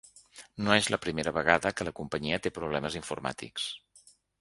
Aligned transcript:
No 0.67 0.73
és 0.77 0.89
la 0.93 0.99
primera 1.03 1.35
vegada 1.35 1.73
que 1.81 1.89
la 1.91 1.95
companyia 2.01 2.43
té 2.47 2.55
problemes 2.59 3.01
informàtics. 3.05 3.73